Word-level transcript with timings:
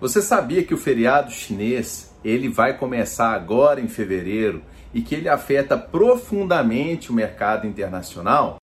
Você 0.00 0.22
sabia 0.22 0.62
que 0.62 0.72
o 0.72 0.78
feriado 0.78 1.32
chinês 1.32 2.14
ele 2.24 2.48
vai 2.48 2.78
começar 2.78 3.32
agora 3.32 3.80
em 3.80 3.88
fevereiro 3.88 4.62
e 4.94 5.02
que 5.02 5.12
ele 5.12 5.28
afeta 5.28 5.76
profundamente 5.76 7.10
o 7.10 7.12
mercado 7.12 7.66
internacional? 7.66 8.58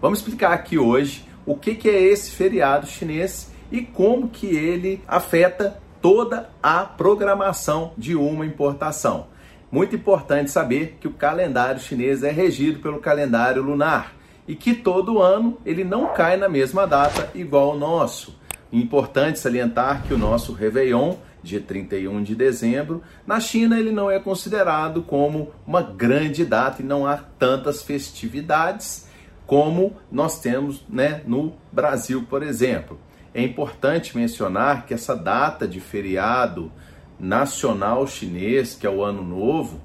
Vamos 0.00 0.20
explicar 0.20 0.52
aqui 0.52 0.78
hoje 0.78 1.26
o 1.44 1.56
que, 1.56 1.88
é 1.88 2.00
esse 2.00 2.30
feriado 2.30 2.86
chinês 2.86 3.52
e 3.72 3.82
como 3.82 4.28
que 4.28 4.46
ele 4.46 5.02
afeta 5.08 5.82
toda 6.00 6.48
a 6.62 6.84
programação 6.84 7.94
de 7.98 8.14
uma 8.14 8.46
importação. 8.46 9.26
Muito 9.72 9.96
importante 9.96 10.52
saber 10.52 10.98
que 11.00 11.08
o 11.08 11.12
calendário 11.12 11.80
chinês 11.80 12.22
é 12.22 12.30
regido 12.30 12.78
pelo 12.78 13.00
calendário 13.00 13.60
lunar 13.60 14.17
e 14.48 14.56
que 14.56 14.72
todo 14.74 15.20
ano 15.20 15.58
ele 15.64 15.84
não 15.84 16.06
cai 16.06 16.38
na 16.38 16.48
mesma 16.48 16.86
data 16.86 17.30
igual 17.34 17.74
o 17.74 17.78
nosso. 17.78 18.34
Importante 18.72 19.38
salientar 19.38 20.02
que 20.04 20.14
o 20.14 20.18
nosso 20.18 20.54
Réveillon, 20.54 21.16
dia 21.42 21.60
31 21.60 22.22
de 22.22 22.34
dezembro, 22.34 23.02
na 23.26 23.38
China 23.38 23.78
ele 23.78 23.92
não 23.92 24.10
é 24.10 24.18
considerado 24.18 25.02
como 25.02 25.52
uma 25.66 25.82
grande 25.82 26.46
data 26.46 26.80
e 26.80 26.84
não 26.84 27.06
há 27.06 27.18
tantas 27.18 27.82
festividades 27.82 29.06
como 29.46 29.96
nós 30.10 30.40
temos 30.40 30.82
né, 30.88 31.22
no 31.26 31.52
Brasil, 31.70 32.26
por 32.28 32.42
exemplo. 32.42 32.98
É 33.34 33.42
importante 33.42 34.16
mencionar 34.16 34.86
que 34.86 34.94
essa 34.94 35.14
data 35.14 35.68
de 35.68 35.80
feriado 35.80 36.72
nacional 37.20 38.06
chinês, 38.06 38.74
que 38.74 38.86
é 38.86 38.90
o 38.90 39.04
Ano 39.04 39.22
Novo, 39.22 39.80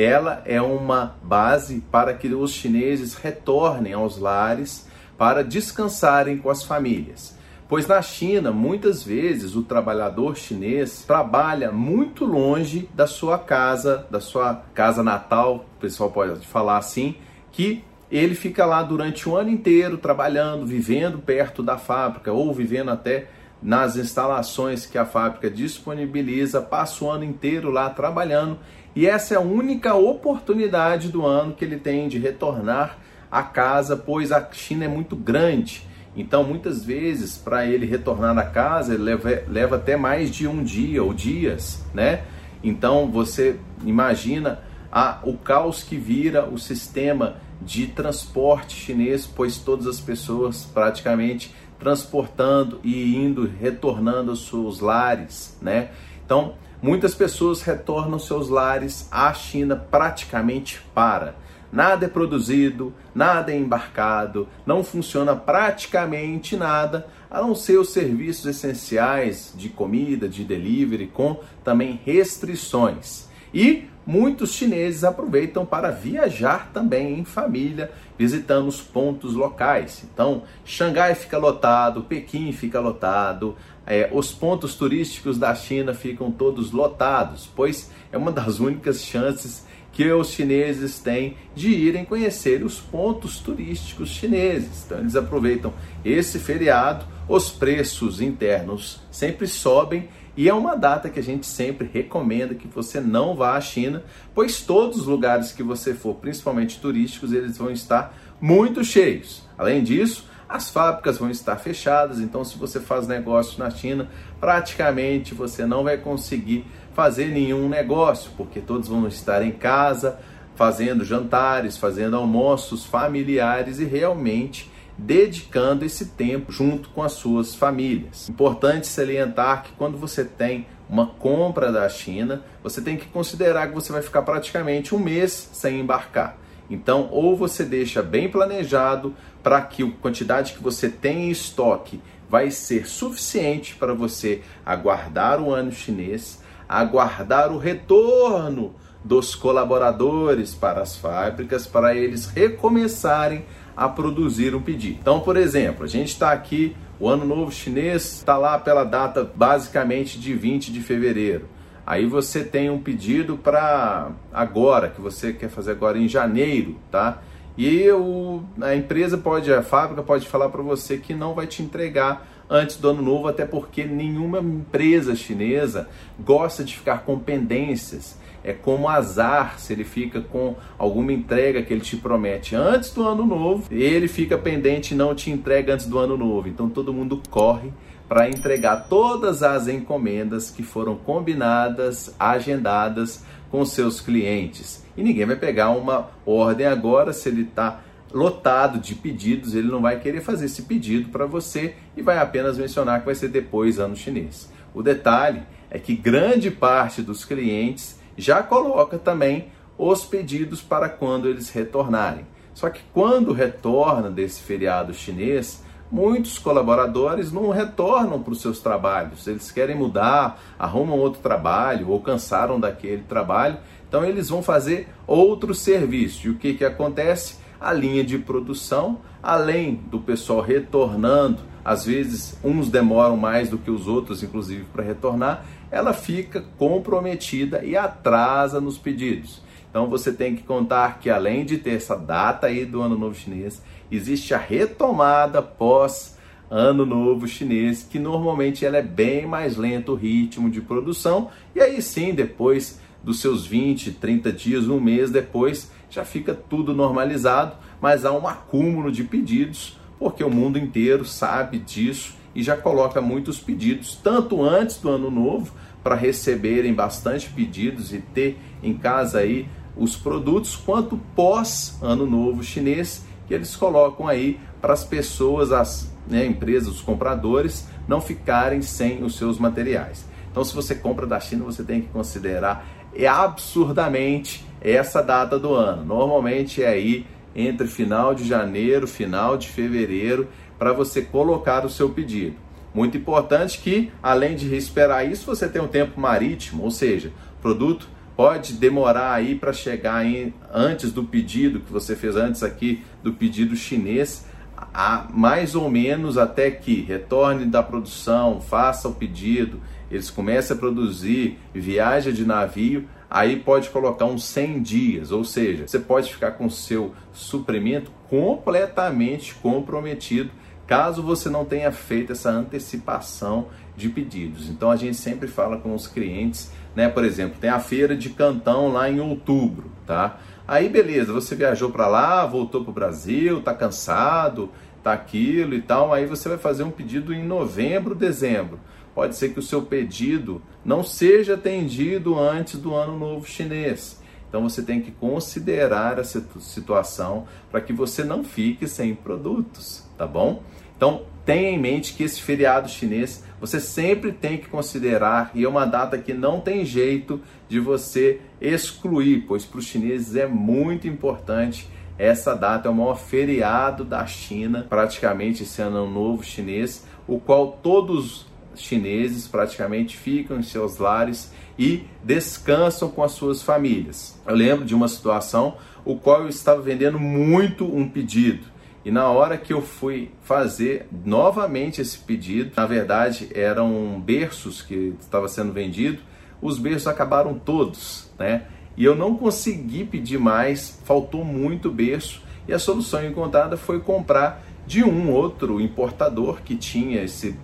ela 0.00 0.42
é 0.44 0.62
uma 0.62 1.16
base 1.24 1.80
para 1.90 2.14
que 2.14 2.28
os 2.28 2.52
chineses 2.52 3.14
retornem 3.14 3.94
aos 3.94 4.16
lares 4.16 4.86
para 5.18 5.42
descansarem 5.42 6.38
com 6.38 6.48
as 6.48 6.62
famílias. 6.62 7.36
Pois 7.68 7.88
na 7.88 8.00
China, 8.00 8.52
muitas 8.52 9.02
vezes 9.02 9.56
o 9.56 9.62
trabalhador 9.64 10.36
chinês 10.36 11.02
trabalha 11.04 11.72
muito 11.72 12.24
longe 12.24 12.88
da 12.94 13.08
sua 13.08 13.40
casa, 13.40 14.06
da 14.08 14.20
sua 14.20 14.62
casa 14.72 15.02
natal, 15.02 15.66
o 15.76 15.80
pessoal 15.80 16.12
pode 16.12 16.46
falar 16.46 16.76
assim, 16.76 17.16
que 17.50 17.84
ele 18.08 18.36
fica 18.36 18.64
lá 18.64 18.84
durante 18.84 19.28
o 19.28 19.36
ano 19.36 19.50
inteiro 19.50 19.98
trabalhando, 19.98 20.64
vivendo 20.64 21.18
perto 21.18 21.60
da 21.60 21.76
fábrica 21.76 22.32
ou 22.32 22.54
vivendo 22.54 22.92
até 22.92 23.26
nas 23.60 23.96
instalações 23.96 24.86
que 24.86 24.96
a 24.96 25.04
fábrica 25.04 25.50
disponibiliza, 25.50 26.62
passa 26.62 27.04
o 27.04 27.10
ano 27.10 27.24
inteiro 27.24 27.70
lá 27.70 27.90
trabalhando 27.90 28.58
e 28.94 29.06
essa 29.06 29.34
é 29.34 29.36
a 29.36 29.40
única 29.40 29.94
oportunidade 29.94 31.08
do 31.08 31.24
ano 31.24 31.54
que 31.54 31.64
ele 31.64 31.76
tem 31.76 32.08
de 32.08 32.18
retornar 32.18 32.98
à 33.30 33.42
casa, 33.42 33.96
pois 33.96 34.32
a 34.32 34.48
China 34.52 34.84
é 34.84 34.88
muito 34.88 35.14
grande. 35.14 35.86
Então, 36.16 36.42
muitas 36.42 36.84
vezes, 36.84 37.36
para 37.36 37.66
ele 37.66 37.86
retornar 37.86 38.36
à 38.36 38.42
casa, 38.44 38.94
ele 38.94 39.02
leva, 39.02 39.42
leva 39.46 39.76
até 39.76 39.96
mais 39.96 40.30
de 40.30 40.48
um 40.48 40.64
dia 40.64 41.02
ou 41.02 41.14
dias, 41.14 41.84
né? 41.94 42.22
Então, 42.62 43.08
você 43.08 43.56
imagina 43.84 44.60
a, 44.90 45.20
o 45.22 45.34
caos 45.36 45.82
que 45.82 45.96
vira 45.96 46.48
o 46.48 46.58
sistema 46.58 47.36
de 47.60 47.86
transporte 47.86 48.74
chinês, 48.74 49.26
pois 49.26 49.58
todas 49.58 49.86
as 49.86 50.00
pessoas 50.00 50.64
praticamente 50.64 51.54
transportando 51.78 52.80
e 52.82 53.14
indo, 53.14 53.48
retornando 53.60 54.30
aos 54.30 54.48
seus 54.48 54.80
lares, 54.80 55.56
né? 55.62 55.90
Então, 56.24 56.54
Muitas 56.80 57.12
pessoas 57.12 57.60
retornam 57.60 58.20
seus 58.20 58.48
lares 58.48 59.08
à 59.10 59.34
China 59.34 59.74
praticamente 59.74 60.80
para. 60.94 61.34
Nada 61.72 62.06
é 62.06 62.08
produzido, 62.08 62.94
nada 63.12 63.52
é 63.52 63.56
embarcado, 63.56 64.48
não 64.64 64.84
funciona 64.84 65.34
praticamente 65.34 66.56
nada, 66.56 67.06
a 67.28 67.42
não 67.42 67.54
ser 67.54 67.78
os 67.78 67.90
serviços 67.90 68.46
essenciais 68.46 69.52
de 69.56 69.68
comida, 69.68 70.28
de 70.28 70.44
delivery, 70.44 71.08
com 71.08 71.40
também 71.64 72.00
restrições. 72.04 73.28
E 73.52 73.88
muitos 74.06 74.52
chineses 74.52 75.04
aproveitam 75.04 75.66
para 75.66 75.90
viajar 75.90 76.70
também 76.72 77.18
em 77.18 77.24
família, 77.24 77.90
visitando 78.18 78.66
os 78.66 78.80
pontos 78.80 79.34
locais. 79.34 80.04
Então, 80.12 80.42
Xangai 80.64 81.14
fica 81.14 81.38
lotado, 81.38 82.02
Pequim 82.02 82.52
fica 82.52 82.80
lotado, 82.80 83.56
é, 83.86 84.10
os 84.12 84.32
pontos 84.32 84.74
turísticos 84.74 85.38
da 85.38 85.54
China 85.54 85.94
ficam 85.94 86.30
todos 86.30 86.72
lotados, 86.72 87.48
pois 87.54 87.90
é 88.10 88.18
uma 88.18 88.32
das 88.32 88.58
únicas 88.60 89.02
chances 89.02 89.66
que 89.92 90.12
os 90.12 90.30
chineses 90.30 90.98
têm 90.98 91.36
de 91.54 91.70
irem 91.70 92.04
conhecer 92.04 92.62
os 92.64 92.78
pontos 92.78 93.38
turísticos 93.38 94.10
chineses. 94.10 94.84
Então, 94.84 94.98
eles 94.98 95.16
aproveitam 95.16 95.72
esse 96.04 96.38
feriado, 96.38 97.06
os 97.28 97.50
preços 97.50 98.20
internos 98.20 99.00
sempre 99.10 99.46
sobem 99.46 100.08
e 100.38 100.48
é 100.48 100.54
uma 100.54 100.76
data 100.76 101.10
que 101.10 101.18
a 101.18 101.22
gente 101.22 101.44
sempre 101.44 101.90
recomenda 101.92 102.54
que 102.54 102.68
você 102.68 103.00
não 103.00 103.34
vá 103.34 103.56
à 103.56 103.60
China, 103.60 104.04
pois 104.32 104.62
todos 104.62 104.98
os 104.98 105.06
lugares 105.08 105.50
que 105.50 105.64
você 105.64 105.94
for, 105.94 106.14
principalmente 106.14 106.78
turísticos, 106.78 107.32
eles 107.32 107.58
vão 107.58 107.72
estar 107.72 108.16
muito 108.40 108.84
cheios. 108.84 109.42
Além 109.58 109.82
disso, 109.82 110.28
as 110.48 110.70
fábricas 110.70 111.18
vão 111.18 111.28
estar 111.28 111.56
fechadas, 111.56 112.20
então 112.20 112.44
se 112.44 112.56
você 112.56 112.78
faz 112.78 113.08
negócio 113.08 113.58
na 113.58 113.68
China, 113.68 114.08
praticamente 114.38 115.34
você 115.34 115.66
não 115.66 115.82
vai 115.82 115.96
conseguir 115.96 116.64
fazer 116.94 117.32
nenhum 117.32 117.68
negócio, 117.68 118.30
porque 118.36 118.60
todos 118.60 118.86
vão 118.86 119.08
estar 119.08 119.42
em 119.42 119.50
casa, 119.50 120.20
fazendo 120.54 121.04
jantares, 121.04 121.76
fazendo 121.76 122.14
almoços 122.14 122.86
familiares 122.86 123.80
e 123.80 123.84
realmente 123.84 124.70
dedicando 124.98 125.84
esse 125.84 126.06
tempo 126.06 126.50
junto 126.50 126.88
com 126.90 127.02
as 127.02 127.12
suas 127.12 127.54
famílias. 127.54 128.28
Importante 128.28 128.88
salientar 128.88 129.62
que 129.62 129.72
quando 129.72 129.96
você 129.96 130.24
tem 130.24 130.66
uma 130.90 131.06
compra 131.06 131.70
da 131.70 131.88
China, 131.88 132.42
você 132.62 132.82
tem 132.82 132.96
que 132.96 133.06
considerar 133.06 133.68
que 133.68 133.74
você 133.74 133.92
vai 133.92 134.02
ficar 134.02 134.22
praticamente 134.22 134.94
um 134.94 134.98
mês 134.98 135.50
sem 135.52 135.78
embarcar. 135.78 136.36
Então, 136.68 137.08
ou 137.10 137.36
você 137.36 137.64
deixa 137.64 138.02
bem 138.02 138.28
planejado 138.28 139.14
para 139.42 139.60
que 139.62 139.82
a 139.82 139.90
quantidade 140.02 140.52
que 140.52 140.62
você 140.62 140.88
tem 140.88 141.28
em 141.28 141.30
estoque 141.30 142.00
vai 142.28 142.50
ser 142.50 142.86
suficiente 142.86 143.74
para 143.76 143.94
você 143.94 144.42
aguardar 144.66 145.40
o 145.40 145.52
ano 145.52 145.72
chinês, 145.72 146.42
aguardar 146.68 147.50
o 147.50 147.58
retorno 147.58 148.74
dos 149.02 149.34
colaboradores 149.34 150.54
para 150.54 150.82
as 150.82 150.96
fábricas, 150.96 151.66
para 151.66 151.94
eles 151.94 152.26
recomeçarem 152.26 153.46
a 153.78 153.88
produzir 153.88 154.56
um 154.56 154.60
pedido. 154.60 154.98
Então, 155.00 155.20
por 155.20 155.36
exemplo, 155.36 155.84
a 155.84 155.86
gente 155.86 156.08
está 156.08 156.32
aqui, 156.32 156.76
o 156.98 157.08
Ano 157.08 157.24
Novo 157.24 157.52
Chinês 157.52 158.12
está 158.14 158.36
lá 158.36 158.58
pela 158.58 158.82
data 158.82 159.22
basicamente 159.22 160.18
de 160.18 160.34
20 160.34 160.72
de 160.72 160.80
fevereiro. 160.80 161.46
Aí 161.86 162.04
você 162.04 162.42
tem 162.42 162.68
um 162.68 162.80
pedido 162.80 163.38
para 163.38 164.10
agora, 164.32 164.88
que 164.88 165.00
você 165.00 165.32
quer 165.32 165.48
fazer 165.48 165.70
agora 165.70 165.96
em 165.96 166.08
janeiro, 166.08 166.76
tá? 166.90 167.22
E 167.56 167.88
o, 167.92 168.42
a 168.60 168.74
empresa 168.74 169.16
pode, 169.16 169.52
a 169.52 169.62
fábrica 169.62 170.02
pode 170.02 170.26
falar 170.26 170.48
para 170.48 170.60
você 170.60 170.98
que 170.98 171.14
não 171.14 171.32
vai 171.32 171.46
te 171.46 171.62
entregar 171.62 172.26
antes 172.48 172.76
do 172.76 172.90
ano 172.90 173.02
novo, 173.02 173.28
até 173.28 173.44
porque 173.44 173.84
nenhuma 173.84 174.38
empresa 174.38 175.14
chinesa 175.14 175.88
gosta 176.18 176.64
de 176.64 176.76
ficar 176.76 177.04
com 177.04 177.18
pendências 177.18 178.18
é 178.44 178.52
como 178.52 178.88
azar 178.88 179.58
se 179.58 179.72
ele 179.72 179.84
fica 179.84 180.20
com 180.20 180.56
alguma 180.78 181.12
entrega 181.12 181.62
que 181.62 181.72
ele 181.72 181.80
te 181.80 181.96
promete 181.96 182.54
antes 182.54 182.90
do 182.92 183.06
ano 183.06 183.26
novo, 183.26 183.64
ele 183.70 184.08
fica 184.08 184.38
pendente 184.38 184.94
e 184.94 184.96
não 184.96 185.14
te 185.14 185.30
entrega 185.30 185.74
antes 185.74 185.86
do 185.86 185.98
ano 185.98 186.16
novo. 186.16 186.48
Então 186.48 186.68
todo 186.68 186.92
mundo 186.92 187.20
corre 187.30 187.72
para 188.08 188.28
entregar 188.28 188.88
todas 188.88 189.42
as 189.42 189.68
encomendas 189.68 190.50
que 190.50 190.62
foram 190.62 190.96
combinadas, 190.96 192.14
agendadas 192.18 193.24
com 193.50 193.64
seus 193.64 194.00
clientes. 194.00 194.84
E 194.96 195.02
ninguém 195.02 195.26
vai 195.26 195.36
pegar 195.36 195.70
uma 195.70 196.08
ordem 196.24 196.66
agora 196.66 197.12
se 197.12 197.28
ele 197.28 197.42
está 197.42 197.80
lotado 198.12 198.78
de 198.78 198.94
pedidos, 198.94 199.54
ele 199.54 199.68
não 199.68 199.82
vai 199.82 199.98
querer 200.00 200.20
fazer 200.20 200.46
esse 200.46 200.62
pedido 200.62 201.10
para 201.10 201.26
você 201.26 201.74
e 201.96 202.02
vai 202.02 202.18
apenas 202.18 202.58
mencionar 202.58 203.00
que 203.00 203.06
vai 203.06 203.14
ser 203.14 203.28
depois 203.28 203.78
ano 203.78 203.96
chinês. 203.96 204.50
O 204.74 204.82
detalhe 204.82 205.42
é 205.70 205.78
que 205.78 205.94
grande 205.94 206.50
parte 206.50 207.02
dos 207.02 207.24
clientes 207.24 207.98
já 208.16 208.42
coloca 208.42 208.98
também 208.98 209.48
os 209.76 210.04
pedidos 210.04 210.60
para 210.60 210.88
quando 210.88 211.28
eles 211.28 211.50
retornarem. 211.50 212.26
Só 212.52 212.68
que 212.68 212.80
quando 212.92 213.32
retorna 213.32 214.10
desse 214.10 214.42
feriado 214.42 214.92
chinês, 214.92 215.62
muitos 215.90 216.38
colaboradores 216.38 217.30
não 217.30 217.50
retornam 217.50 218.20
para 218.20 218.32
os 218.32 218.40
seus 218.40 218.58
trabalhos. 218.58 219.26
Eles 219.26 219.50
querem 219.52 219.76
mudar, 219.76 220.40
arrumam 220.58 220.98
outro 220.98 221.20
trabalho 221.20 221.90
ou 221.90 222.00
cansaram 222.00 222.58
daquele 222.58 223.02
trabalho, 223.02 223.58
então 223.88 224.04
eles 224.04 224.28
vão 224.28 224.42
fazer 224.42 224.88
outro 225.06 225.54
serviço. 225.54 226.26
E 226.26 226.30
o 226.30 226.34
que, 226.34 226.54
que 226.54 226.64
acontece? 226.64 227.36
A 227.60 227.72
linha 227.72 228.04
de 228.04 228.18
produção, 228.18 229.00
além 229.22 229.74
do 229.90 229.98
pessoal 229.98 230.40
retornando, 230.40 231.38
às 231.64 231.84
vezes 231.84 232.38
uns 232.42 232.68
demoram 232.68 233.16
mais 233.16 233.50
do 233.50 233.58
que 233.58 233.70
os 233.70 233.86
outros, 233.86 234.22
inclusive, 234.22 234.64
para 234.72 234.82
retornar, 234.82 235.44
ela 235.70 235.92
fica 235.92 236.40
comprometida 236.56 237.64
e 237.64 237.76
atrasa 237.76 238.60
nos 238.60 238.78
pedidos. 238.78 239.42
Então 239.68 239.86
você 239.86 240.12
tem 240.12 240.34
que 240.34 240.42
contar 240.42 240.98
que 240.98 241.10
além 241.10 241.44
de 241.44 241.58
ter 241.58 241.72
essa 241.72 241.94
data 241.94 242.46
aí 242.46 242.64
do 242.64 242.80
Ano 242.80 242.96
Novo 242.96 243.14
Chinês, 243.14 243.62
existe 243.90 244.32
a 244.32 244.38
retomada 244.38 245.42
pós 245.42 246.16
Ano 246.50 246.86
Novo 246.86 247.28
Chinês, 247.28 247.82
que 247.82 247.98
normalmente 247.98 248.64
ela 248.64 248.78
é 248.78 248.82
bem 248.82 249.26
mais 249.26 249.56
lento 249.56 249.92
o 249.92 249.94
ritmo 249.94 250.48
de 250.48 250.62
produção, 250.62 251.28
e 251.54 251.60
aí 251.60 251.82
sim, 251.82 252.14
depois 252.14 252.80
dos 253.02 253.20
seus 253.20 253.46
20, 253.46 253.92
30 253.92 254.32
dias, 254.32 254.68
um 254.68 254.80
mês 254.80 255.10
depois, 255.10 255.70
já 255.90 256.04
fica 256.04 256.34
tudo 256.34 256.74
normalizado, 256.74 257.56
mas 257.80 258.04
há 258.04 258.12
um 258.12 258.26
acúmulo 258.26 258.90
de 258.92 259.04
pedidos, 259.04 259.78
porque 259.98 260.22
o 260.22 260.30
mundo 260.30 260.58
inteiro 260.58 261.04
sabe 261.04 261.58
disso 261.58 262.14
e 262.34 262.42
já 262.42 262.56
coloca 262.56 263.00
muitos 263.00 263.40
pedidos, 263.40 263.96
tanto 263.96 264.42
antes 264.42 264.78
do 264.78 264.88
ano 264.88 265.10
novo, 265.10 265.52
para 265.82 265.94
receberem 265.94 266.74
bastante 266.74 267.30
pedidos 267.30 267.92
e 267.92 267.98
ter 267.98 268.38
em 268.62 268.74
casa 268.74 269.20
aí 269.20 269.48
os 269.76 269.96
produtos, 269.96 270.56
quanto 270.56 270.98
pós 271.14 271.78
ano 271.80 272.04
novo 272.04 272.42
chinês, 272.42 273.04
que 273.26 273.34
eles 273.34 273.54
colocam 273.56 274.06
aí 274.06 274.38
para 274.60 274.72
as 274.72 274.84
pessoas, 274.84 275.52
as 275.52 275.92
né, 276.06 276.26
empresas, 276.26 276.68
os 276.68 276.80
compradores, 276.80 277.68
não 277.86 278.00
ficarem 278.00 278.60
sem 278.60 279.02
os 279.04 279.16
seus 279.16 279.38
materiais. 279.38 280.04
Então, 280.30 280.44
se 280.44 280.54
você 280.54 280.74
compra 280.74 281.06
da 281.06 281.18
China, 281.18 281.44
você 281.44 281.62
tem 281.62 281.80
que 281.80 281.88
considerar 281.88 282.66
é 282.94 283.06
absurdamente 283.06 284.44
essa 284.60 285.02
data 285.02 285.38
do 285.38 285.54
ano. 285.54 285.84
Normalmente 285.84 286.62
é 286.62 286.68
aí 286.68 287.06
entre 287.34 287.66
final 287.66 288.14
de 288.14 288.26
janeiro, 288.26 288.86
final 288.86 289.36
de 289.36 289.48
fevereiro, 289.48 290.28
para 290.58 290.72
você 290.72 291.02
colocar 291.02 291.64
o 291.64 291.70
seu 291.70 291.90
pedido. 291.90 292.36
Muito 292.74 292.96
importante 292.96 293.58
que, 293.58 293.90
além 294.02 294.36
de 294.36 294.54
esperar 294.54 295.08
isso, 295.08 295.26
você 295.26 295.48
tem 295.48 295.62
um 295.62 295.68
tempo 295.68 296.00
marítimo, 296.00 296.64
ou 296.64 296.70
seja, 296.70 297.12
o 297.38 297.42
produto 297.42 297.88
pode 298.16 298.54
demorar 298.54 299.12
aí 299.12 299.36
para 299.36 299.52
chegar 299.52 300.04
em, 300.04 300.34
antes 300.52 300.90
do 300.92 301.04
pedido 301.04 301.60
que 301.60 301.72
você 301.72 301.94
fez 301.94 302.16
antes 302.16 302.42
aqui 302.42 302.82
do 303.02 303.12
pedido 303.12 303.54
chinês, 303.54 304.26
a 304.74 305.06
mais 305.10 305.54
ou 305.54 305.70
menos 305.70 306.18
até 306.18 306.50
que 306.50 306.82
retorne 306.82 307.46
da 307.46 307.62
produção, 307.62 308.40
faça 308.40 308.88
o 308.88 308.94
pedido, 308.94 309.60
eles 309.90 310.10
comecem 310.10 310.56
a 310.56 310.58
produzir, 310.58 311.38
viaja 311.54 312.12
de 312.12 312.24
navio, 312.24 312.88
aí 313.10 313.36
pode 313.36 313.70
colocar 313.70 314.04
uns 314.04 314.24
100 314.24 314.62
dias, 314.62 315.12
ou 315.12 315.24
seja, 315.24 315.66
você 315.66 315.78
pode 315.78 316.12
ficar 316.12 316.32
com 316.32 316.50
seu 316.50 316.94
suprimento 317.12 317.90
completamente 318.08 319.34
comprometido 319.34 320.30
caso 320.68 321.02
você 321.02 321.30
não 321.30 321.46
tenha 321.46 321.72
feito 321.72 322.12
essa 322.12 322.30
antecipação 322.30 323.46
de 323.74 323.88
pedidos. 323.88 324.50
Então 324.50 324.70
a 324.70 324.76
gente 324.76 324.96
sempre 324.96 325.26
fala 325.26 325.56
com 325.56 325.74
os 325.74 325.86
clientes, 325.86 326.52
né? 326.76 326.88
Por 326.88 327.04
exemplo, 327.04 327.38
tem 327.40 327.48
a 327.48 327.58
feira 327.58 327.96
de 327.96 328.10
Cantão 328.10 328.70
lá 328.70 328.90
em 328.90 329.00
outubro, 329.00 329.72
tá? 329.86 330.18
Aí 330.48 330.66
beleza, 330.66 331.12
você 331.12 331.36
viajou 331.36 331.70
para 331.70 331.86
lá, 331.86 332.24
voltou 332.24 332.62
para 332.62 332.70
o 332.70 332.74
Brasil, 332.74 333.42
tá 333.42 333.52
cansado, 333.52 334.50
tá 334.82 334.94
aquilo 334.94 335.52
e 335.54 335.60
tal, 335.60 335.92
aí 335.92 336.06
você 336.06 336.26
vai 336.26 336.38
fazer 336.38 336.62
um 336.62 336.70
pedido 336.70 337.12
em 337.12 337.22
novembro, 337.22 337.94
dezembro. 337.94 338.58
Pode 338.94 339.14
ser 339.14 339.28
que 339.28 339.38
o 339.38 339.42
seu 339.42 339.60
pedido 339.60 340.40
não 340.64 340.82
seja 340.82 341.34
atendido 341.34 342.18
antes 342.18 342.58
do 342.58 342.74
ano 342.74 342.98
novo 342.98 343.28
chinês. 343.28 344.00
Então 344.26 344.48
você 344.48 344.62
tem 344.62 344.80
que 344.80 344.90
considerar 344.90 345.98
essa 345.98 346.24
situação 346.40 347.26
para 347.50 347.60
que 347.60 347.74
você 347.74 348.02
não 348.02 348.24
fique 348.24 348.66
sem 348.66 348.94
produtos, 348.94 349.84
tá 349.98 350.06
bom? 350.06 350.42
Então 350.74 351.02
tenha 351.26 351.50
em 351.50 351.58
mente 351.58 351.92
que 351.92 352.04
esse 352.04 352.22
feriado 352.22 352.70
chinês 352.70 353.22
você 353.40 353.60
sempre 353.60 354.12
tem 354.12 354.38
que 354.38 354.48
considerar 354.48 355.30
e 355.34 355.44
é 355.44 355.48
uma 355.48 355.64
data 355.64 355.98
que 355.98 356.12
não 356.12 356.40
tem 356.40 356.64
jeito 356.64 357.20
de 357.48 357.60
você 357.60 358.20
excluir, 358.40 359.24
pois 359.26 359.44
para 359.44 359.58
os 359.58 359.66
chineses 359.66 360.16
é 360.16 360.26
muito 360.26 360.86
importante 360.88 361.68
essa 361.98 362.34
data 362.34 362.68
é 362.68 362.70
o 362.70 362.74
maior 362.74 362.96
feriado 362.96 363.84
da 363.84 364.06
China, 364.06 364.64
praticamente 364.68 365.42
esse 365.42 365.60
ano 365.60 365.90
novo 365.90 366.22
chinês, 366.22 366.86
o 367.08 367.18
qual 367.18 367.58
todos 367.60 368.26
os 368.54 368.60
chineses 368.60 369.26
praticamente 369.26 369.96
ficam 369.96 370.38
em 370.38 370.42
seus 370.44 370.78
lares 370.78 371.32
e 371.58 371.84
descansam 372.04 372.88
com 372.88 373.02
as 373.02 373.12
suas 373.12 373.42
famílias. 373.42 374.16
Eu 374.24 374.36
lembro 374.36 374.64
de 374.64 374.76
uma 374.76 374.86
situação 374.86 375.56
o 375.84 375.96
qual 375.96 376.22
eu 376.22 376.28
estava 376.28 376.62
vendendo 376.62 377.00
muito 377.00 377.64
um 377.64 377.88
pedido 377.88 378.46
e 378.88 378.90
na 378.90 379.10
hora 379.10 379.36
que 379.36 379.52
eu 379.52 379.60
fui 379.60 380.10
fazer 380.22 380.88
novamente 381.04 381.78
esse 381.78 381.98
pedido, 381.98 382.52
na 382.56 382.64
verdade 382.64 383.28
eram 383.34 384.00
berços 384.00 384.62
que 384.62 384.94
estava 384.98 385.28
sendo 385.28 385.52
vendido, 385.52 385.98
os 386.40 386.58
berços 386.58 386.86
acabaram 386.86 387.38
todos, 387.38 388.10
né? 388.18 388.46
E 388.78 388.82
eu 388.86 388.96
não 388.96 389.14
consegui 389.14 389.84
pedir 389.84 390.18
mais, 390.18 390.80
faltou 390.86 391.22
muito 391.22 391.70
berço 391.70 392.22
e 392.48 392.54
a 392.54 392.58
solução 392.58 393.04
encontrada 393.04 393.58
foi 393.58 393.78
comprar 393.78 394.42
de 394.66 394.82
um 394.82 395.12
outro 395.12 395.60
importador 395.60 396.40
que 396.40 396.56
tinha 396.56 397.02
esse 397.02 397.38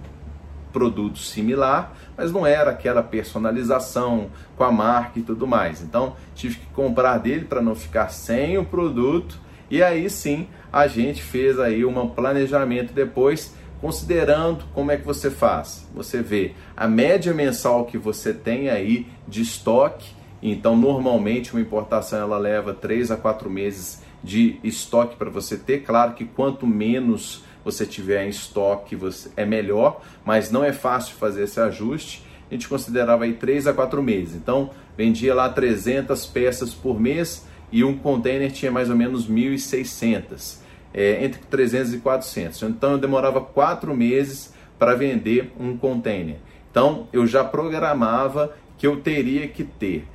produto 0.73 1.19
similar, 1.19 1.95
mas 2.17 2.33
não 2.33 2.47
era 2.47 2.71
aquela 2.71 3.03
personalização 3.03 4.31
com 4.57 4.65
a 4.65 4.73
marca 4.73 5.19
e 5.19 5.23
tudo 5.23 5.47
mais. 5.47 5.83
Então 5.83 6.17
tive 6.35 6.57
que 6.57 6.67
comprar 6.69 7.19
dele 7.19 7.45
para 7.45 7.61
não 7.61 7.75
ficar 7.75 8.09
sem 8.09 8.57
o 8.57 8.65
produto 8.65 9.44
e 9.75 9.83
aí 9.83 10.09
sim 10.09 10.47
a 10.73 10.87
gente 10.87 11.21
fez 11.21 11.59
aí 11.59 11.85
um 11.85 12.09
planejamento 12.09 12.93
depois, 12.93 13.53
considerando 13.81 14.65
como 14.73 14.93
é 14.93 14.97
que 14.97 15.05
você 15.05 15.33
faz. 15.33 15.85
Você 15.93 16.23
vê 16.23 16.53
a 16.77 16.87
média 16.87 17.35
mensal 17.35 17.85
que 17.85 17.99
você 17.99 18.33
tem 18.33 18.69
aí 18.71 19.09
de 19.27 19.43
estoque. 19.43 20.13
Então, 20.41 20.77
normalmente 20.77 21.53
uma 21.53 21.61
importação 21.61 22.21
ela 22.21 22.39
leva 22.39 22.73
3 22.73 23.11
a 23.11 23.17
4 23.17 23.51
meses 23.51 24.01
de 24.23 24.61
estoque 24.63 25.17
para 25.17 25.29
você 25.29 25.57
ter. 25.57 25.81
Claro 25.81 26.13
que 26.15 26.25
quanto 26.25 26.69
menos 26.69 27.43
você 27.65 27.85
tiver 27.85 28.25
em 28.25 28.29
estoque, 28.29 28.95
você, 28.95 29.29
é 29.37 29.45
melhor, 29.45 30.03
mas 30.25 30.53
não 30.53 30.63
é 30.63 30.73
fácil 30.73 31.17
fazer 31.17 31.43
esse 31.43 31.59
ajuste. 31.59 32.25
A 32.49 32.55
gente 32.55 32.69
considerava 32.69 33.25
aí 33.25 33.33
3 33.33 33.67
a 33.67 33.73
4 33.73 34.01
meses. 34.01 34.37
Então, 34.37 34.71
vendia 34.97 35.35
lá 35.35 35.49
300 35.49 36.27
peças 36.27 36.73
por 36.73 37.01
mês 37.01 37.45
e 37.75 37.83
um 37.83 37.99
container 37.99 38.53
tinha 38.53 38.71
mais 38.71 38.89
ou 38.89 38.95
menos 38.95 39.29
1.600 39.29 40.59
é, 40.95 41.25
entre 41.25 41.41
300 41.51 41.95
e 41.95 41.99
400. 41.99 42.63
Então 42.63 42.93
eu 42.93 42.99
demorava 42.99 43.41
quatro 43.41 43.93
meses 43.97 44.55
para 44.79 44.95
vender 44.95 45.53
um 45.59 45.77
container. 45.77 46.37
Então 46.71 47.09
eu 47.13 47.27
já 47.27 47.43
programava 47.43 48.55
que 48.79 48.87
eu 48.87 49.01
teria 49.01 49.49
que 49.49 49.65
ter 49.65 50.07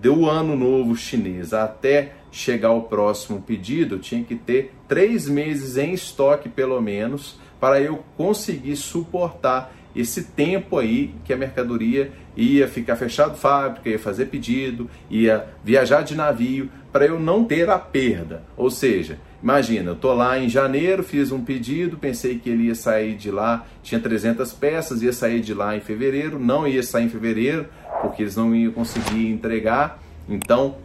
do 0.00 0.30
ano 0.30 0.54
novo 0.54 0.94
chinês 0.94 1.52
até 1.52 2.12
chegar 2.30 2.70
o 2.70 2.82
próximo 2.82 3.42
pedido, 3.42 3.96
eu 3.96 3.98
tinha 3.98 4.22
que 4.22 4.36
ter 4.36 4.72
três 4.86 5.28
meses 5.28 5.76
em 5.76 5.92
estoque 5.92 6.48
pelo 6.48 6.80
menos 6.80 7.40
para 7.58 7.80
eu 7.80 8.04
conseguir 8.16 8.76
suportar 8.76 9.74
esse 9.94 10.24
tempo 10.24 10.78
aí 10.78 11.14
que 11.24 11.32
a 11.32 11.36
mercadoria 11.36 12.12
ia 12.36 12.68
ficar 12.68 12.96
fechado 12.96 13.36
fábrica, 13.36 13.88
ia 13.88 13.98
fazer 13.98 14.26
pedido, 14.26 14.88
ia 15.10 15.46
viajar 15.64 16.02
de 16.02 16.14
navio, 16.14 16.70
para 16.92 17.06
eu 17.06 17.20
não 17.20 17.44
ter 17.44 17.68
a 17.68 17.78
perda. 17.78 18.42
Ou 18.56 18.70
seja, 18.70 19.18
imagina, 19.42 19.90
eu 19.90 19.96
tô 19.96 20.12
lá 20.12 20.38
em 20.38 20.48
janeiro, 20.48 21.02
fiz 21.02 21.32
um 21.32 21.42
pedido, 21.44 21.96
pensei 21.96 22.38
que 22.38 22.48
ele 22.48 22.64
ia 22.64 22.74
sair 22.74 23.14
de 23.14 23.30
lá, 23.30 23.66
tinha 23.82 24.00
300 24.00 24.52
peças, 24.52 25.02
ia 25.02 25.12
sair 25.12 25.40
de 25.40 25.54
lá 25.54 25.76
em 25.76 25.80
fevereiro, 25.80 26.38
não 26.38 26.66
ia 26.66 26.82
sair 26.82 27.04
em 27.04 27.08
fevereiro, 27.08 27.66
porque 28.02 28.22
eles 28.22 28.36
não 28.36 28.54
iam 28.54 28.72
conseguir 28.72 29.28
entregar. 29.28 30.02
Então, 30.28 30.76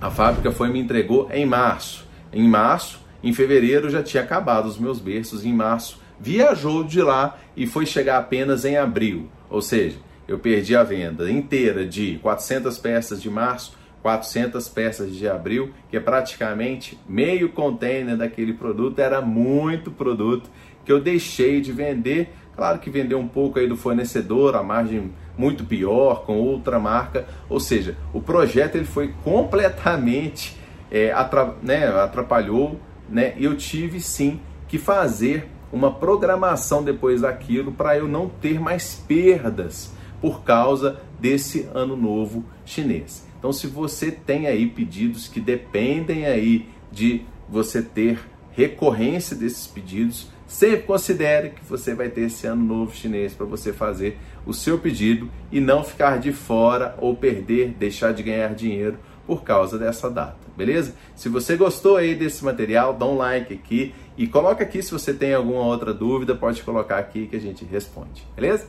a 0.00 0.10
fábrica 0.10 0.50
foi 0.50 0.68
me 0.68 0.80
entregou 0.80 1.28
em 1.32 1.46
março. 1.46 2.06
Em 2.32 2.48
março, 2.48 3.00
em 3.22 3.32
fevereiro 3.32 3.88
já 3.88 4.02
tinha 4.02 4.22
acabado 4.22 4.66
os 4.66 4.78
meus 4.78 4.98
berços, 4.98 5.44
em 5.44 5.52
março 5.52 6.01
viajou 6.22 6.84
de 6.84 7.02
lá 7.02 7.38
e 7.56 7.66
foi 7.66 7.84
chegar 7.84 8.18
apenas 8.18 8.64
em 8.64 8.76
abril. 8.76 9.28
Ou 9.50 9.60
seja, 9.60 9.96
eu 10.28 10.38
perdi 10.38 10.76
a 10.76 10.84
venda 10.84 11.30
inteira 11.30 11.84
de 11.84 12.18
400 12.22 12.78
peças 12.78 13.20
de 13.20 13.28
março, 13.28 13.76
400 14.02 14.68
peças 14.68 15.14
de 15.14 15.28
abril, 15.28 15.72
que 15.90 15.96
é 15.96 16.00
praticamente 16.00 16.98
meio 17.08 17.50
container 17.50 18.16
daquele 18.16 18.52
produto, 18.52 18.98
era 18.98 19.20
muito 19.20 19.90
produto 19.90 20.48
que 20.84 20.92
eu 20.92 21.00
deixei 21.00 21.60
de 21.60 21.72
vender. 21.72 22.32
Claro 22.56 22.78
que 22.78 22.90
vendeu 22.90 23.18
um 23.18 23.28
pouco 23.28 23.58
aí 23.58 23.66
do 23.66 23.76
fornecedor, 23.76 24.56
a 24.56 24.62
margem 24.62 25.12
muito 25.36 25.64
pior, 25.64 26.24
com 26.24 26.38
outra 26.38 26.78
marca. 26.78 27.26
Ou 27.48 27.58
seja, 27.58 27.96
o 28.12 28.20
projeto 28.20 28.76
ele 28.76 28.84
foi 28.84 29.12
completamente 29.24 30.56
é, 30.90 31.10
atra 31.12 31.54
né, 31.62 31.86
atrapalhou, 31.86 32.78
né? 33.08 33.34
E 33.36 33.44
eu 33.44 33.56
tive 33.56 34.00
sim 34.00 34.40
que 34.68 34.78
fazer 34.78 35.48
uma 35.72 35.90
programação 35.90 36.84
depois 36.84 37.22
daquilo 37.22 37.72
para 37.72 37.96
eu 37.96 38.06
não 38.06 38.28
ter 38.28 38.60
mais 38.60 38.94
perdas 38.94 39.92
por 40.20 40.42
causa 40.42 41.00
desse 41.18 41.68
ano 41.74 41.96
novo 41.96 42.44
chinês. 42.64 43.26
Então, 43.38 43.52
se 43.52 43.66
você 43.66 44.12
tem 44.12 44.46
aí 44.46 44.68
pedidos 44.68 45.26
que 45.26 45.40
dependem 45.40 46.26
aí 46.26 46.68
de 46.92 47.22
você 47.48 47.82
ter 47.82 48.20
recorrência 48.52 49.34
desses 49.34 49.66
pedidos, 49.66 50.30
sempre 50.46 50.82
considere 50.82 51.50
que 51.50 51.64
você 51.64 51.94
vai 51.94 52.08
ter 52.08 52.22
esse 52.22 52.46
ano 52.46 52.62
novo 52.62 52.94
chinês 52.94 53.32
para 53.32 53.46
você 53.46 53.72
fazer 53.72 54.18
o 54.46 54.52
seu 54.52 54.78
pedido 54.78 55.28
e 55.50 55.60
não 55.60 55.82
ficar 55.82 56.18
de 56.18 56.32
fora 56.32 56.94
ou 57.00 57.16
perder, 57.16 57.70
deixar 57.70 58.12
de 58.12 58.22
ganhar 58.22 58.54
dinheiro 58.54 58.98
por 59.26 59.42
causa 59.42 59.78
dessa 59.78 60.10
data, 60.10 60.36
beleza? 60.56 60.94
Se 61.14 61.28
você 61.28 61.56
gostou 61.56 61.96
aí 61.96 62.14
desse 62.14 62.44
material, 62.44 62.92
dá 62.92 63.06
um 63.06 63.16
like 63.16 63.54
aqui 63.54 63.94
E 64.16 64.26
coloca 64.26 64.62
aqui 64.62 64.82
se 64.82 64.92
você 64.92 65.14
tem 65.14 65.34
alguma 65.34 65.64
outra 65.64 65.92
dúvida, 65.94 66.34
pode 66.34 66.62
colocar 66.62 66.98
aqui 66.98 67.26
que 67.26 67.36
a 67.36 67.40
gente 67.40 67.64
responde, 67.64 68.22
beleza? 68.34 68.68